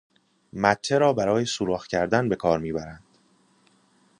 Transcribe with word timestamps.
مته 0.53 0.97
را 0.97 1.13
برای 1.13 1.45
سوراخ 1.45 1.87
کردن 1.87 2.29
به 2.29 2.35
کار 2.35 2.59
میبرند. 2.59 3.03